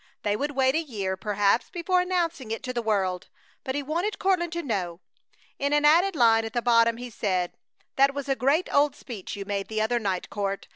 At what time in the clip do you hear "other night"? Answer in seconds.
9.81-10.31